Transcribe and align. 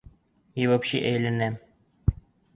И 0.61 0.65
вообще 0.71 1.03
әйләнәм. 1.11 1.61